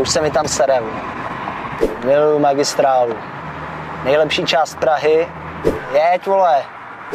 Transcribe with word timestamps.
Už 0.00 0.10
se 0.10 0.20
mi 0.20 0.30
tam 0.30 0.48
serem. 0.48 0.84
Miluju 2.04 2.38
magistrálu. 2.38 3.14
Nejlepší 4.04 4.44
část 4.44 4.74
Prahy. 4.74 5.28
Jeď, 5.92 6.26
vole. 6.26 6.64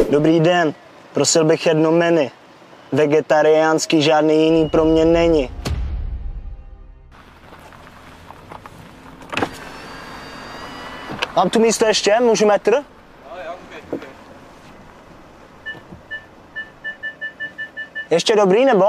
Dobrý 0.10 0.40
den, 0.40 0.74
prosil 1.14 1.46
bych 1.46 1.66
jedno 1.66 1.92
menu. 1.92 2.32
Vegetariánský 2.92 4.02
žádný 4.02 4.46
jiný 4.46 4.70
pro 4.70 4.86
mě 4.86 5.06
není. 5.06 5.52
Mám 11.36 11.50
tu 11.50 11.60
místo 11.60 11.86
ještě? 11.86 12.20
Můžu 12.20 12.46
metr? 12.46 12.84
Ještě 18.10 18.36
dobrý 18.36 18.66
nebo? 18.66 18.86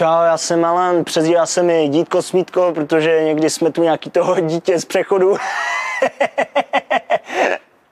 Čau, 0.00 0.24
já 0.24 0.38
jsem 0.38 0.64
Alan, 0.64 1.04
přezdívá 1.04 1.46
se 1.46 1.62
mi 1.62 1.88
dítko 1.88 2.22
Smítko, 2.22 2.72
protože 2.74 3.24
někdy 3.24 3.50
jsme 3.50 3.72
tu 3.72 3.82
nějaký 3.82 4.10
toho 4.10 4.40
dítě 4.40 4.80
z 4.80 4.84
přechodu. 4.84 5.32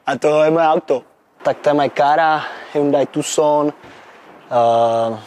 A 0.06 0.18
to 0.18 0.42
je 0.42 0.50
moje 0.50 0.68
auto. 0.68 1.02
Tak 1.42 1.58
to 1.58 1.68
je 1.68 1.74
moje 1.74 1.88
kára, 1.88 2.42
Hyundai 2.74 3.06
Tucson. 3.06 3.66
Uh, 3.66 3.72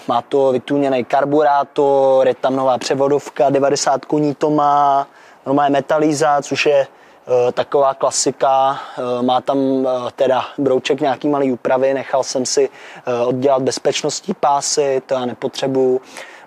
má 0.08 0.22
to 0.22 0.52
vytůněný 0.52 1.06
karburátor, 1.06 2.28
je 2.28 2.36
tam 2.36 2.56
nová 2.56 2.78
převodovka, 2.78 3.50
90 3.50 4.06
koní 4.06 4.36
to 4.36 4.50
má, 4.50 5.08
normálně 5.46 5.74
metalíza, 5.74 6.42
což 6.42 6.66
je 6.66 6.88
uh, 7.28 7.52
taková 7.52 7.94
klasika. 7.94 8.80
Uh, 8.98 9.22
má 9.26 9.42
tam 9.42 9.58
uh, 9.58 10.10
teda 10.16 10.46
brouček 10.58 11.02
nějaký 11.02 11.28
malý 11.28 11.52
úpravy, 11.52 11.94
nechal 11.94 12.24
jsem 12.24 12.46
si 12.46 12.70
uh, 12.70 13.28
oddělat 13.28 13.62
bezpečnostní 13.62 14.34
pásy, 14.34 15.02
to 15.06 15.14
já 15.14 15.26
nepotřebuju. 15.26 16.02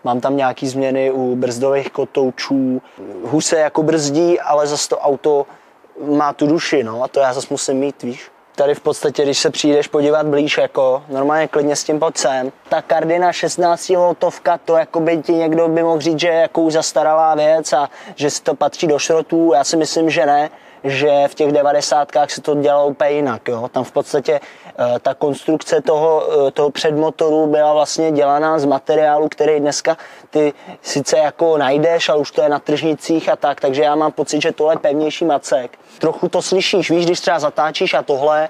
Mám 0.05 0.21
tam 0.21 0.37
nějaký 0.37 0.69
změny 0.69 1.11
u 1.11 1.37
brzdových 1.37 1.91
kotoučů. 1.91 2.83
Hůř 3.25 3.45
se 3.45 3.59
jako 3.59 3.83
brzdí, 3.83 4.41
ale 4.41 4.67
zase 4.67 4.89
to 4.89 4.99
auto 4.99 5.47
má 6.07 6.33
tu 6.33 6.47
duši, 6.47 6.85
no, 6.85 7.03
a 7.03 7.09
to 7.09 7.21
já 7.21 7.33
zase 7.33 7.47
musím 7.51 7.77
mít, 7.77 8.03
víš. 8.03 8.31
Tady 8.57 8.75
v 8.75 8.81
podstatě, 8.81 9.23
když 9.23 9.39
se 9.39 9.51
přijdeš 9.51 9.89
podívat 9.89 10.27
blíž, 10.27 10.59
jako 10.59 11.03
normálně 11.09 11.49
klidně 11.49 11.77
s 11.77 11.85
tím 11.85 11.99
pojď 11.99 12.17
sem. 12.17 12.53
Ta 12.69 12.83
kardina 12.83 13.33
16 13.33 13.89
voltovka, 13.89 14.59
to 14.59 14.77
jako 14.77 15.01
by 15.01 15.19
ti 15.19 15.33
někdo 15.33 15.69
by 15.69 15.83
mohl 15.83 16.01
říct, 16.01 16.19
že 16.19 16.29
je 16.29 16.41
jako 16.41 16.71
zastaralá 16.71 17.35
věc 17.35 17.73
a 17.73 17.89
že 18.15 18.31
si 18.31 18.43
to 18.43 18.55
patří 18.55 18.87
do 18.87 18.99
šrotu. 18.99 19.53
Já 19.55 19.65
si 19.65 19.77
myslím, 19.77 20.11
že 20.11 20.27
ne 20.27 20.51
že 20.85 21.29
v 21.29 21.35
těch 21.35 21.53
devadesátkách 21.53 22.31
se 22.31 22.41
to 22.41 22.55
dělalo 22.55 22.87
úplně 22.87 23.11
jinak. 23.11 23.49
Jo? 23.49 23.69
Tam 23.73 23.85
v 23.85 23.93
podstatě 23.93 24.41
uh, 24.41 24.99
ta 24.99 25.15
konstrukce 25.15 25.81
toho, 25.81 26.27
uh, 26.27 26.51
toho 26.51 26.71
předmotoru 26.71 27.47
byla 27.47 27.73
vlastně 27.73 28.13
dělaná 28.13 28.59
z 28.59 28.65
materiálu, 28.65 29.29
který 29.29 29.61
dneska 29.61 29.97
ty 30.31 30.53
sice 30.83 31.19
jako 31.19 31.59
najdeš, 31.59 32.09
ale 32.09 32.19
už 32.19 32.31
to 32.31 32.43
je 32.43 32.49
na 32.49 32.59
tržnicích 32.59 33.29
a 33.29 33.37
tak, 33.37 33.61
takže 33.61 33.83
já 33.83 33.95
mám 33.95 34.13
pocit, 34.13 34.43
že 34.43 34.53
tohle 34.53 34.75
je 34.75 34.79
pevnější 34.79 35.25
macek. 35.25 35.79
Trochu 35.99 36.29
to 36.29 36.43
slyšíš, 36.43 36.91
víš, 36.91 37.05
když 37.07 37.21
třeba 37.21 37.39
zatáčíš 37.39 37.95
a 37.95 38.03
tohle, 38.03 38.49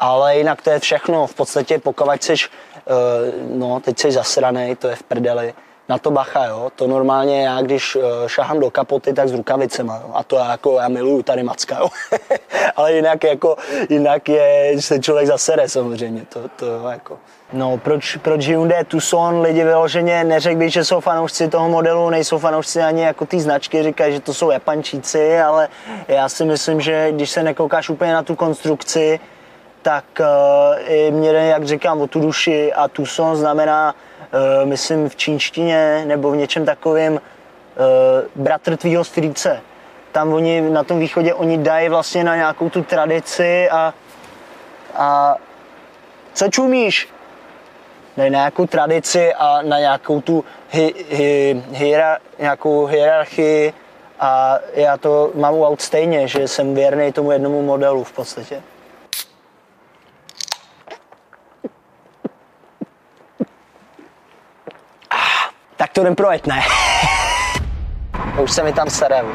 ale 0.00 0.36
jinak 0.36 0.62
to 0.62 0.70
je 0.70 0.78
všechno. 0.78 1.26
V 1.26 1.34
podstatě 1.34 1.78
pokud 1.78 2.22
seš, 2.22 2.50
uh, 2.50 3.58
no, 3.58 3.80
teď 3.80 3.98
jsi 3.98 4.12
zasranej, 4.12 4.76
to 4.76 4.88
je 4.88 4.96
v 4.96 5.02
prdeli, 5.02 5.54
na 5.90 5.98
to 5.98 6.10
bacha, 6.10 6.44
jo. 6.44 6.70
To 6.76 6.86
normálně 6.86 7.42
já, 7.42 7.62
když 7.62 7.96
eh, 7.96 8.28
šahám 8.28 8.60
do 8.60 8.70
kapoty, 8.70 9.12
tak 9.12 9.28
s 9.28 9.32
rukavicema, 9.32 10.00
jo. 10.04 10.10
A 10.14 10.22
to 10.22 10.36
já, 10.36 10.50
jako, 10.50 10.78
já 10.80 10.88
miluju 10.88 11.22
tady 11.22 11.42
macka, 11.42 11.78
jo. 11.78 11.88
Ale 12.76 12.92
jinak, 12.92 13.24
jako, 13.24 13.56
jinak 13.88 14.28
je, 14.28 14.74
se 14.80 14.98
člověk 14.98 15.26
zasere 15.26 15.68
samozřejmě, 15.68 16.22
to, 16.28 16.40
to 16.56 16.88
jako. 16.88 17.18
No, 17.52 17.78
proč, 17.78 18.16
proč 18.16 18.46
Hyundai 18.46 18.84
Tucson 18.84 19.40
lidi 19.40 19.64
vyloženě 19.64 20.24
neřekli 20.24 20.56
by, 20.56 20.70
že 20.70 20.84
jsou 20.84 21.00
fanoušci 21.00 21.48
toho 21.48 21.68
modelu, 21.68 22.10
nejsou 22.10 22.38
fanoušci 22.38 22.82
ani 22.82 23.02
jako 23.02 23.26
ty 23.26 23.40
značky, 23.40 23.82
říkají, 23.82 24.12
že 24.12 24.20
to 24.20 24.34
jsou 24.34 24.50
Japančíci, 24.50 25.40
ale 25.40 25.68
já 26.08 26.28
si 26.28 26.44
myslím, 26.44 26.80
že 26.80 27.12
když 27.12 27.30
se 27.30 27.42
nekoukáš 27.42 27.88
úplně 27.88 28.12
na 28.12 28.22
tu 28.22 28.34
konstrukci, 28.34 29.20
tak 29.82 30.04
uh, 30.20 30.26
i 30.92 31.10
mě 31.10 31.30
jak 31.30 31.64
říkám, 31.64 32.00
o 32.00 32.06
tu 32.06 32.20
duši 32.20 32.72
a 32.72 32.88
Tucson 32.88 33.36
znamená 33.36 33.94
myslím 34.64 35.08
v 35.08 35.16
čínštině 35.16 36.04
nebo 36.06 36.30
v 36.30 36.36
něčem 36.36 36.64
takovém 36.64 37.12
uh, 37.12 37.20
bratr 38.34 38.76
tvýho 38.76 39.04
strýce. 39.04 39.60
Tam 40.12 40.32
oni 40.32 40.60
na 40.60 40.84
tom 40.84 40.98
východě 40.98 41.34
oni 41.34 41.58
dají 41.58 41.88
vlastně 41.88 42.24
na 42.24 42.36
nějakou 42.36 42.70
tu 42.70 42.82
tradici 42.82 43.70
a, 43.70 43.94
a 44.94 45.36
co 46.32 46.48
čumíš? 46.48 47.08
Dají 48.16 48.30
na 48.30 48.38
nějakou 48.38 48.66
tradici 48.66 49.34
a 49.34 49.62
na 49.62 49.78
nějakou 49.78 50.20
tu 50.20 50.44
hi, 50.70 50.94
hi, 51.10 51.62
hierar, 51.70 52.18
nějakou 52.38 52.86
hierarchii 52.86 53.72
a 54.20 54.58
já 54.74 54.96
to 54.96 55.30
mám 55.34 55.54
u 55.54 55.66
aut 55.66 55.80
stejně, 55.80 56.28
že 56.28 56.48
jsem 56.48 56.74
věrný 56.74 57.12
tomu 57.12 57.32
jednomu 57.32 57.62
modelu 57.62 58.04
v 58.04 58.12
podstatě. 58.12 58.62
Tak 66.00 66.04
to 66.04 66.06
jdem 66.06 66.14
projet, 66.14 66.46
ne? 66.46 66.62
Už 68.42 68.52
se 68.52 68.62
mi 68.62 68.72
tam 68.72 68.90
serem. 68.90 69.26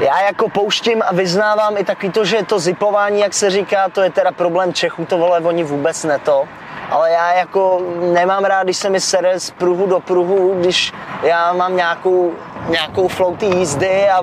Já 0.00 0.20
jako 0.20 0.48
pouštím 0.48 1.02
a 1.06 1.12
vyznávám 1.12 1.76
i 1.76 1.84
taky 1.84 2.10
to, 2.10 2.24
že 2.24 2.42
to 2.42 2.58
zipování, 2.58 3.20
jak 3.20 3.34
se 3.34 3.50
říká, 3.50 3.88
to 3.88 4.02
je 4.02 4.10
teda 4.10 4.32
problém 4.32 4.72
Čechů, 4.72 5.04
to 5.04 5.18
vole, 5.18 5.40
oni 5.40 5.64
vůbec 5.64 6.04
ne 6.04 6.18
to. 6.18 6.44
Ale 6.90 7.10
já 7.10 7.32
jako 7.32 7.80
nemám 8.12 8.44
rád, 8.44 8.62
když 8.64 8.76
se 8.76 8.90
mi 8.90 9.00
sere 9.00 9.40
z 9.40 9.50
pruhu 9.50 9.86
do 9.86 10.00
pruhu, 10.00 10.54
když 10.60 10.92
já 11.22 11.52
mám 11.52 11.76
nějakou, 11.76 12.32
nějakou 12.68 13.08
flow 13.08 13.36
jízdy 13.42 14.08
a 14.08 14.20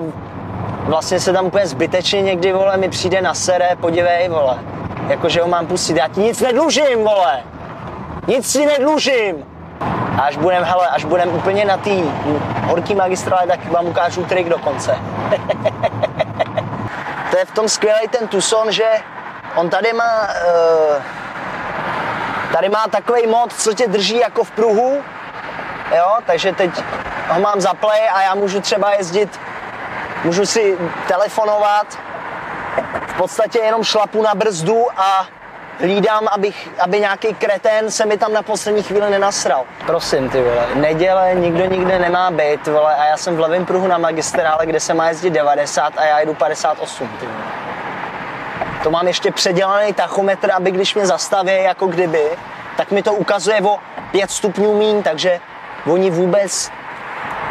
vlastně 0.85 1.19
se 1.19 1.33
tam 1.33 1.45
úplně 1.45 1.67
zbytečně 1.67 2.21
někdy, 2.21 2.53
vole, 2.53 2.77
mi 2.77 2.89
přijde 2.89 3.21
na 3.21 3.33
sere, 3.33 3.75
podívej, 3.75 4.29
vole. 4.29 4.59
Jakože 5.07 5.41
ho 5.41 5.47
mám 5.47 5.67
pustit, 5.67 5.97
já 5.97 6.07
ti 6.07 6.19
nic 6.19 6.41
nedlužím, 6.41 7.03
vole. 7.03 7.43
Nic 8.27 8.51
si 8.51 8.65
nedlužím. 8.65 9.54
A 10.17 10.21
až 10.21 10.37
budem, 10.37 10.63
hele, 10.63 10.87
až 10.87 11.05
budem 11.05 11.29
úplně 11.29 11.65
na 11.65 11.77
té 11.77 11.89
horký 12.65 12.95
magistrále, 12.95 13.47
tak 13.47 13.71
vám 13.71 13.85
ukážu 13.85 14.25
trik 14.25 14.49
dokonce. 14.49 14.95
to 17.31 17.37
je 17.37 17.45
v 17.45 17.51
tom 17.51 17.69
skvělý 17.69 18.07
ten 18.07 18.27
Tucson, 18.27 18.71
že 18.71 18.89
on 19.55 19.69
tady 19.69 19.93
má 19.93 20.21
uh, 20.21 21.03
tady 22.55 22.69
má 22.69 22.87
takový 22.87 23.27
mod, 23.27 23.53
co 23.53 23.73
tě 23.73 23.87
drží 23.87 24.19
jako 24.19 24.43
v 24.43 24.51
pruhu, 24.51 25.03
jo, 25.97 26.17
takže 26.25 26.51
teď 26.51 26.71
ho 27.29 27.39
mám 27.39 27.61
za 27.61 27.73
play 27.73 28.09
a 28.13 28.21
já 28.21 28.35
můžu 28.35 28.61
třeba 28.61 28.93
jezdit, 28.93 29.39
můžu 30.23 30.45
si 30.45 30.77
telefonovat, 31.07 31.99
v 33.07 33.17
podstatě 33.17 33.59
jenom 33.59 33.83
šlapu 33.83 34.21
na 34.21 34.35
brzdu 34.35 34.87
a 34.97 35.27
hlídám, 35.79 36.27
abych, 36.31 36.69
aby 36.79 36.99
nějaký 36.99 37.33
kretén 37.33 37.91
se 37.91 38.05
mi 38.05 38.17
tam 38.17 38.33
na 38.33 38.41
poslední 38.41 38.83
chvíli 38.83 39.09
nenasral. 39.09 39.63
Prosím, 39.85 40.29
ty 40.29 40.41
vole, 40.41 40.67
neděle 40.75 41.31
nikdo 41.35 41.65
nikde 41.65 41.99
nemá 41.99 42.31
být, 42.31 42.67
vole, 42.67 42.95
a 42.95 43.05
já 43.05 43.17
jsem 43.17 43.35
v 43.35 43.39
levém 43.39 43.65
pruhu 43.65 43.87
na 43.87 43.97
magistrále, 43.97 44.65
kde 44.65 44.79
se 44.79 44.93
má 44.93 45.07
jezdit 45.07 45.29
90 45.29 45.93
a 45.97 46.05
já 46.05 46.19
jedu 46.19 46.33
58, 46.33 47.07
ty 47.19 47.25
vole. 47.25 47.45
To 48.83 48.91
mám 48.91 49.07
ještě 49.07 49.31
předělaný 49.31 49.93
tachometr, 49.93 50.51
aby 50.51 50.71
když 50.71 50.95
mě 50.95 51.05
zastaví, 51.05 51.63
jako 51.63 51.87
kdyby, 51.87 52.29
tak 52.77 52.91
mi 52.91 53.03
to 53.03 53.13
ukazuje 53.13 53.61
o 53.61 53.79
5 54.11 54.31
stupňů 54.31 54.77
mín, 54.77 55.03
takže 55.03 55.39
oni 55.85 56.09
vůbec 56.09 56.71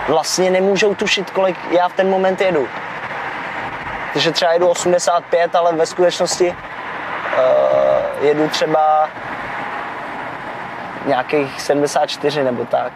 vlastně 0.09 0.51
nemůžou 0.51 0.95
tušit, 0.95 1.31
kolik 1.31 1.56
já 1.71 1.89
v 1.89 1.93
ten 1.93 2.11
moment 2.11 2.41
jedu. 2.41 2.69
Takže 4.12 4.31
třeba 4.31 4.53
jedu 4.53 4.69
85, 4.69 5.55
ale 5.55 5.73
ve 5.73 5.87
skutečnosti 5.87 6.49
uh, 6.49 7.84
jedu 8.25 8.49
třeba 8.49 9.09
nějakých 11.06 11.61
74 11.61 12.44
nebo 12.44 12.65
tak. 12.65 12.93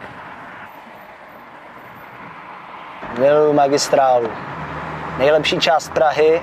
Miluju 3.18 3.52
magistrálu. 3.52 4.30
Nejlepší 5.18 5.58
část 5.58 5.92
Prahy. 5.92 6.42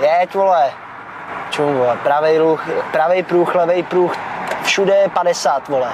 Jeď, 0.00 0.34
vole. 0.34 0.70
Čum, 1.50 1.74
vole. 1.74 1.96
Pravej, 2.02 2.38
ruch, 2.38 2.68
pravej 2.92 3.22
pruh, 3.22 3.54
levej 3.54 3.82
pruh, 3.82 4.16
všude 4.62 4.94
je 4.94 5.08
50, 5.08 5.68
vole. 5.68 5.92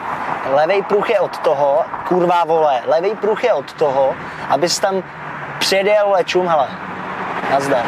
Levej 0.51 0.83
pruh 0.83 1.11
je 1.11 1.21
od 1.21 1.39
toho, 1.39 1.85
kurva, 2.09 2.45
vole. 2.45 2.83
Levej 2.87 3.17
pruh 3.17 3.45
je 3.45 3.53
od 3.53 3.73
toho, 3.73 4.15
abys 4.49 4.79
tam 4.79 5.03
přijedel, 5.59 6.07
vole, 6.07 6.25
čum, 6.25 6.49
hele. 6.49 6.69
Nazdar. 7.51 7.87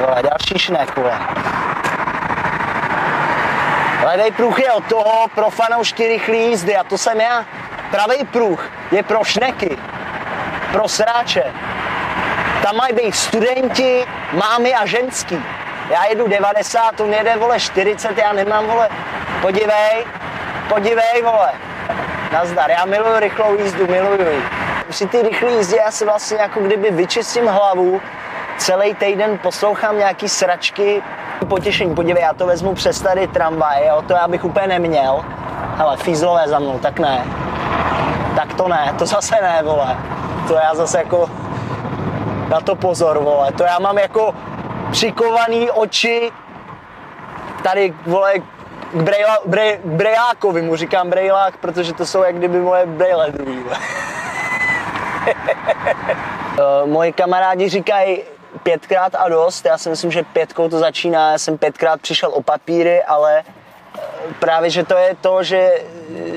Vole, 0.00 0.22
další 0.22 0.58
šnek, 0.58 0.96
vole. 0.96 1.18
Levý 4.04 4.30
pruh 4.30 4.58
je 4.58 4.72
od 4.72 4.84
toho 4.84 5.26
pro 5.34 5.50
fanoušky 5.50 6.08
rychlý 6.08 6.38
jízdy 6.38 6.76
a 6.76 6.84
to 6.84 6.98
jsem 6.98 7.20
já. 7.20 7.44
Pravý 7.90 8.24
pruh 8.24 8.70
je 8.92 9.02
pro 9.02 9.24
šneky, 9.24 9.78
pro 10.72 10.88
sráče. 10.88 11.44
Tam 12.62 12.76
mají 12.76 12.94
být 12.94 13.14
studenti, 13.14 14.06
mámy 14.32 14.74
a 14.74 14.86
ženský. 14.86 15.44
Já 15.90 16.04
jedu 16.04 16.28
90, 16.28 17.00
on 17.00 17.12
jede, 17.12 17.36
vole, 17.36 17.60
40, 17.60 18.18
já 18.18 18.32
nemám, 18.32 18.66
vole, 18.66 18.88
podívej, 19.42 20.04
podívej, 20.68 21.22
vole. 21.22 21.52
Nazdar, 22.32 22.70
já 22.70 22.84
miluju 22.84 23.18
rychlou 23.18 23.58
jízdu, 23.58 23.86
miluju 23.86 24.30
ji. 24.30 24.42
Při 24.88 25.06
ty 25.06 25.22
rychlé 25.22 25.50
jízdě 25.50 25.76
já 25.76 25.90
si 25.90 26.04
vlastně 26.04 26.36
jako 26.36 26.60
kdyby 26.60 26.90
vyčistím 26.90 27.46
hlavu, 27.46 28.00
celý 28.58 28.94
týden 28.94 29.38
poslouchám 29.38 29.98
nějaký 29.98 30.28
sračky, 30.28 31.02
potěšení. 31.46 31.94
Podívej, 31.94 32.22
já 32.22 32.34
to 32.34 32.46
vezmu 32.46 32.74
přes 32.74 33.00
tady 33.00 33.26
tramvaj, 33.26 33.86
jo, 33.86 34.02
to 34.06 34.12
já 34.12 34.28
bych 34.28 34.44
úplně 34.44 34.66
neměl. 34.66 35.24
Hele, 35.76 35.96
fízlové 35.96 36.48
za 36.48 36.58
mnou, 36.58 36.78
tak 36.78 36.98
ne. 36.98 37.24
Tak 38.36 38.54
to 38.54 38.68
ne, 38.68 38.94
to 38.98 39.06
zase 39.06 39.34
ne, 39.42 39.62
vole. 39.62 39.96
To 40.48 40.54
já 40.54 40.74
zase 40.74 40.98
jako 40.98 41.30
na 42.48 42.60
to 42.60 42.76
pozor, 42.76 43.18
vole. 43.18 43.52
To 43.52 43.64
já 43.64 43.78
mám 43.78 43.98
jako 43.98 44.34
přikovaný 44.90 45.70
oči 45.70 46.32
tady, 47.62 47.94
vole, 48.06 48.32
k, 48.38 48.42
brejla, 48.94 49.38
brej, 49.44 49.78
mu 50.62 50.76
říkám 50.76 51.10
brejlák, 51.10 51.56
protože 51.56 51.94
to 51.94 52.06
jsou 52.06 52.22
jak 52.22 52.36
kdyby 52.36 52.60
moje 52.60 52.86
brejle 52.86 53.30
druhý. 53.30 53.64
Eh, 56.58 56.86
moji 56.86 57.12
kamarádi 57.12 57.68
říkají 57.68 58.22
pětkrát 58.62 59.14
a 59.14 59.28
dost. 59.28 59.66
Já 59.66 59.78
si 59.78 59.88
myslím, 59.88 60.10
že 60.10 60.22
pětkou 60.22 60.68
to 60.68 60.78
začíná. 60.78 61.32
Já 61.32 61.38
jsem 61.38 61.58
pětkrát 61.58 62.00
přišel 62.00 62.30
o 62.34 62.42
papíry, 62.42 63.02
ale 63.02 63.42
eh, 63.42 64.00
právě, 64.40 64.70
že 64.70 64.84
to 64.84 64.96
je 64.96 65.16
to, 65.20 65.42
že 65.42 65.72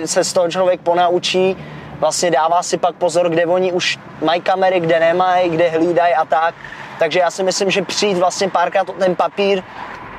se 0.06 0.24
z 0.24 0.34
toho 0.34 0.52
člověk 0.52 0.82
ponaučí, 0.82 1.58
vlastně 2.00 2.32
dává 2.32 2.64
si 2.64 2.78
pak 2.78 2.96
pozor, 2.96 3.30
kde 3.30 3.46
oni 3.46 3.72
už 3.72 4.00
mají 4.22 4.42
kamery, 4.42 4.80
kde 4.80 5.00
nemají, 5.00 5.50
kde 5.50 5.70
hlídají 5.70 6.14
a 6.14 6.26
tak. 6.26 6.56
Takže 7.00 7.20
já 7.20 7.32
si 7.32 7.44
myslím, 7.44 7.72
že 7.72 7.82
přijít 7.82 8.18
vlastně 8.18 8.50
párkrát 8.50 8.90
o 8.90 8.94
ten 8.94 9.16
papír 9.16 9.64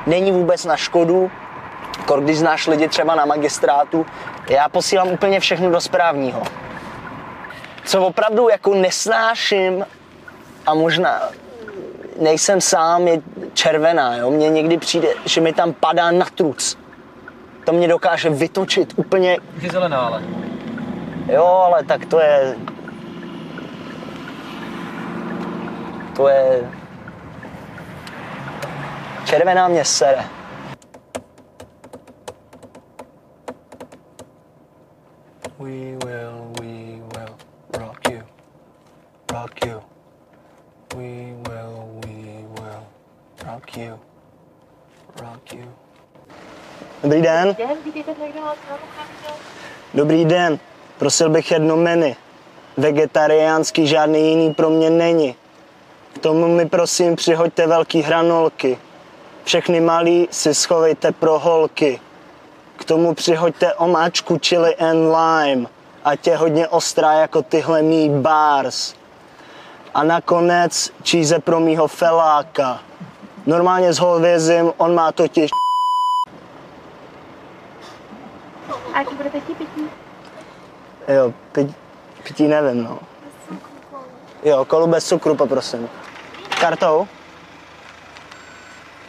není 0.06 0.32
vůbec 0.32 0.64
na 0.64 0.76
škodu, 0.76 1.30
když 2.20 2.38
znáš 2.38 2.66
lidi 2.66 2.88
třeba 2.88 3.14
na 3.14 3.24
magistrátu, 3.24 4.06
já 4.48 4.68
posílám 4.68 5.08
úplně 5.08 5.40
všechno 5.40 5.70
do 5.70 5.80
správního. 5.80 6.42
Co 7.84 8.06
opravdu 8.06 8.48
jako 8.48 8.74
nesnáším 8.74 9.86
a 10.66 10.74
možná 10.74 11.20
nejsem 12.20 12.60
sám, 12.60 13.08
je 13.08 13.22
červená. 13.54 14.16
Jo? 14.16 14.30
Mně 14.30 14.50
někdy 14.50 14.78
přijde, 14.78 15.08
že 15.24 15.40
mi 15.40 15.52
tam 15.52 15.72
padá 15.72 16.10
na 16.10 16.26
truc. 16.34 16.78
To 17.64 17.72
mě 17.72 17.88
dokáže 17.88 18.30
vytočit 18.30 18.92
úplně. 18.96 19.38
Je 19.60 19.70
zelená, 19.70 19.98
ale. 19.98 20.22
Jo, 21.32 21.44
ale 21.44 21.84
tak 21.84 22.06
to 22.06 22.20
je... 22.20 22.56
To 26.16 26.28
je... 26.28 26.70
Červená 29.24 29.68
mě 29.68 29.84
sere. 29.84 30.24
Rock 43.56 43.76
you, 43.76 43.98
rock 45.20 45.52
you. 45.52 45.72
Dobrý 47.02 47.22
den. 47.22 47.56
Den, 47.58 47.76
vítejte 47.84 48.14
v 48.14 48.18
McDonald's, 48.18 48.60
mám 48.70 48.78
vám 48.98 49.34
Dobrý 49.94 50.24
den, 50.24 50.58
prosil 50.98 51.30
bych 51.30 51.50
jedno 51.50 51.76
menu. 51.76 52.16
Vegetariánský 52.76 53.86
žádný 53.86 54.30
jiný 54.30 54.54
pro 54.54 54.70
mě 54.70 54.90
není. 54.90 55.36
K 56.14 56.18
tomu 56.18 56.48
mi 56.48 56.68
prosím 56.68 57.16
přihoďte 57.16 57.66
velký 57.66 58.02
hranolky. 58.02 58.78
Všechny 59.44 59.80
malý 59.80 60.28
si 60.30 60.54
schovejte 60.54 61.12
pro 61.12 61.38
holky. 61.38 62.00
K 62.76 62.84
tomu 62.84 63.14
přihoďte 63.14 63.74
omáčku 63.74 64.38
chili 64.46 64.76
and 64.76 65.16
lime. 65.16 65.66
Ať 66.04 66.26
je 66.26 66.36
hodně 66.36 66.68
ostrá 66.68 67.12
jako 67.12 67.42
tyhle 67.42 67.82
mý 67.82 68.10
bars. 68.10 68.94
A 69.94 70.02
nakonec 70.02 70.90
číze 71.02 71.38
pro 71.38 71.60
mýho 71.60 71.88
feláka. 71.88 72.80
Normálně 73.46 73.92
s 73.92 73.98
hovězím, 73.98 74.72
on 74.76 74.94
má 74.94 75.12
totiž 75.12 75.50
A 78.94 78.98
jaký 78.98 79.14
budete 79.14 79.40
chtít 79.40 79.58
pití? 79.58 79.90
Jo, 81.08 81.32
pit, 81.52 81.76
pití 82.22 82.48
nevím, 82.48 82.84
no. 82.84 82.98
Jo, 84.42 84.64
kolu 84.64 84.86
bez 84.86 85.08
cukru, 85.08 85.34
poprosím. 85.34 85.88
Kartou? 86.60 87.08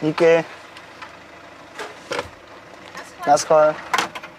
Díky. 0.02 0.44
Naschle. 3.26 3.74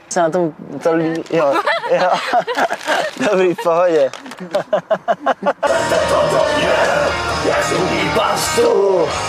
Se 0.10 0.20
na 0.20 0.30
tom 0.30 0.54
to 0.84 0.94
líbí, 0.94 1.24
jo, 1.32 1.54
jo. 1.92 2.10
Dobrý, 3.32 3.54
v 3.54 3.64
pohodě. 3.64 4.12
pastu, 8.16 8.70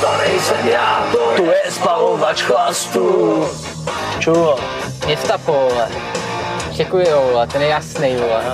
to 0.00 0.08
nejsem 0.18 0.68
já, 0.68 1.06
to 1.12 1.18
tu 1.36 1.44
je 1.44 1.70
spalovač 1.70 2.42
chlastu. 2.42 3.44
Čuho. 4.18 4.58
Gestapo, 5.06 5.52
vole. 5.52 5.88
Čekuji, 6.76 7.06
vole, 7.12 7.46
ten 7.46 7.62
je 7.62 7.68
jasný, 7.68 8.16
vole. 8.16 8.44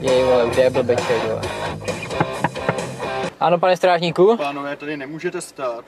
Jej, 0.00 0.24
vole, 0.24 0.48
kde 0.50 0.62
je 0.62 0.70
blbeček, 0.70 1.28
vole. 1.28 1.40
Ano, 3.40 3.58
pane 3.58 3.76
strážníku? 3.76 4.36
Pánové, 4.36 4.76
tady 4.76 4.96
nemůžete 4.96 5.40
stát. 5.40 5.84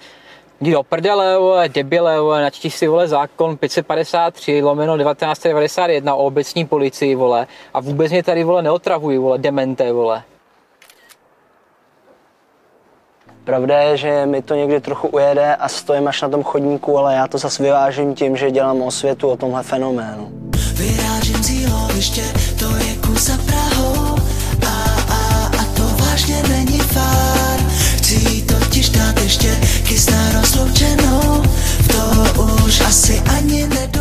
Jdi 0.61 0.73
do 0.73 0.83
prdele, 0.83 1.39
vole, 1.39 1.69
debile, 1.69 2.21
vole, 2.21 2.43
načti 2.43 2.71
si, 2.71 2.87
vole, 2.87 3.09
zákon 3.09 3.57
553 3.57 4.63
lomeno 4.63 4.99
1991 4.99 6.15
o 6.15 6.25
obecní 6.25 6.67
policii, 6.67 7.15
vole, 7.15 7.47
a 7.75 7.81
vůbec 7.81 8.13
mě 8.13 8.23
tady, 8.23 8.45
vole, 8.45 8.63
neotravují, 8.63 9.19
vole, 9.19 9.39
demente, 9.39 9.93
vole. 9.93 10.23
Pravda 13.45 13.79
je, 13.81 13.97
že 13.97 14.27
mi 14.27 14.43
to 14.43 14.55
někdy 14.55 14.81
trochu 14.81 15.09
ujede 15.09 15.57
a 15.57 15.69
stojím 15.69 16.09
až 16.09 16.23
na 16.23 16.29
tom 16.29 16.43
chodníku, 16.43 16.99
ale 16.99 17.15
já 17.15 17.27
to 17.29 17.39
zase 17.39 17.63
vyvážím 17.63 18.15
tím, 18.15 18.37
že 18.37 18.51
dělám 18.51 18.83
o 18.83 18.91
světu, 18.91 19.29
o 19.29 19.37
tomhle 19.37 19.63
fenoménu. 19.63 20.29
Vyrážím 20.75 21.43
cíloviště, 21.43 22.23
to 22.59 22.77
je 22.77 22.95
kus 23.07 23.23
za 23.23 23.39
Prahou 23.47 24.17
a, 24.67 24.85
a, 25.11 25.47
a 25.47 25.65
to 25.77 26.05
vážně 26.05 26.43
není 26.49 26.79
fár. 26.79 27.61
Chci 27.97 28.43
totiž 28.43 28.89
dát 28.89 29.21
ještě 29.23 29.57
kysná 29.89 30.41
rozloučenou, 30.41 31.43
v 31.79 31.89
to 31.89 32.45
už 32.67 32.81
asi 32.81 33.23
ani 33.37 33.67
nedá 33.67 33.94